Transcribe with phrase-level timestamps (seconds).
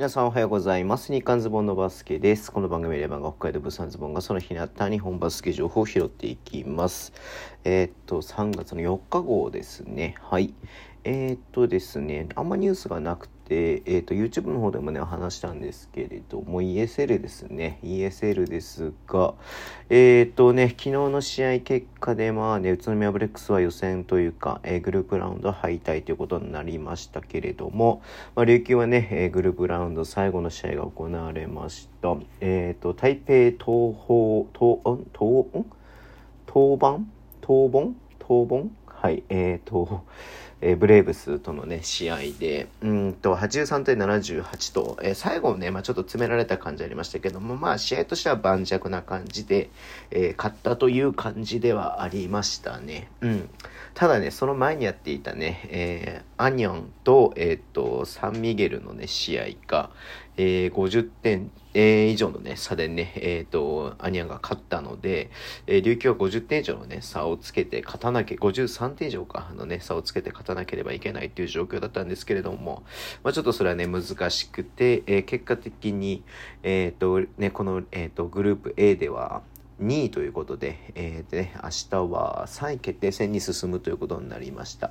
[0.00, 1.12] 皆さんおはようございます。
[1.12, 2.50] 日刊ズボンのバスケです。
[2.50, 7.12] この番組では北海道物産ズボンがその日にあった日本バスケ情報を拾っていきます。
[7.64, 10.14] えーっと、3月の4日号ですね。
[10.22, 10.54] はい。
[11.04, 17.80] えーっとですね、あんまニュースがなくて、えーと、YouTube の方でもね、話したんですけれども、ESL ですね。
[17.82, 19.34] ESL ですが、
[19.88, 28.02] えーっとね、昨日の試合結果で、まあね、宇都宮ブレックスは予選というか、えーグループラウンド敗退ということになりましたけれども、
[28.36, 32.16] まあ、琉球はね、えーグループラウンド最後の試合が行われました。
[32.40, 33.58] えっ、と、台北東
[33.96, 35.66] 方、東、ん東、ん？
[36.46, 36.98] 東板
[37.40, 40.04] 東本東本はい、えっ、と、
[40.62, 49.70] えーブレーブスとのね、試合で、うんと、83対78と、えー最後ね、まあちょっと詰められた感じありましたけども、まあ試合としては盤石な感じで、
[50.10, 53.10] えー勝ったという感じではありましたね。
[53.20, 53.50] うん。
[53.94, 59.90] ただね、その前にやっていたね、えーアニョンと、えっ、と、サンミゲルのね、試合が、
[60.36, 65.30] えー50点、え以上のね、差でね、えっ、と、アニャンが勝ったので、
[65.66, 72.82] えー琉球は50点以上のね、差をつけて勝たなきゃ、53点以上か、のね、差をつけて勝たなければいけないっていう状況だったんですけれども、
[73.22, 76.24] まあちょっとそれはね、難しくて、えー結果的に、
[76.62, 79.42] えっ、と、ね、この、えっ、と、グループ A では、
[79.80, 84.90] 2位ということで、えーでね、明日は3位決定戦に進むということになりました。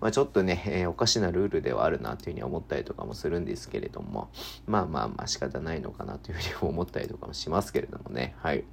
[0.00, 4.30] まあ、ちょっとね、えーおかしなルールではあるなというふうに思ったりとかもするんですけれども、
[4.66, 8.64] まあまあまあ仕方ないのかなというふうに思ったりとかもしますけれどもね、はい。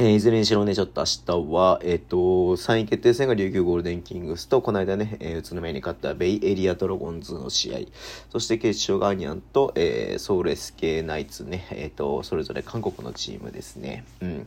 [0.00, 1.06] えーいずれにしろね、ちょっと明
[1.44, 7.78] 日は、えっ、と、3位決定戦が琉球ゴールデンキングスと、この間ね、えー宇都宮に勝ったベイエリアドラゴンズの試合、
[8.30, 14.46] そして決勝がアニャンと、えーソウル SK ナイツね、えっ、と、それぞれ韓国のチームですね、うん、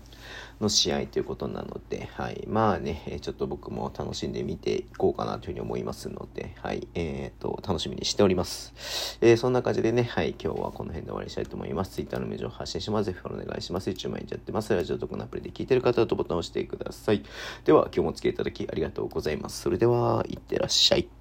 [0.62, 2.46] の試合ということなので、はい。
[2.48, 6.88] まあね、ちょっと僕も楽しんで見ていこうかなというふうに思いますので、はい。
[6.94, 9.18] えっ、と、楽しみにしております。
[9.20, 10.36] えーそんな感じでね、はい。
[10.42, 11.92] 今日はこの辺で終わりにしたいと思います。
[11.92, 13.12] Twitter のメールを発信します。
[13.12, 13.90] ぜひお願いします。
[13.90, 14.74] 一応毎日やってます。
[14.74, 17.24] ラジオトークのアプリで聞いてる方はとボタンを押してください。
[17.66, 19.62] では、今日もお付き合いいただきありがとうございます。
[19.62, 21.12] それでは、いってらっしゃい。